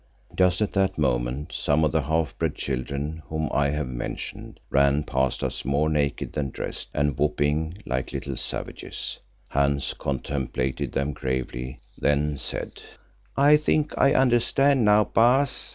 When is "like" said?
7.85-8.11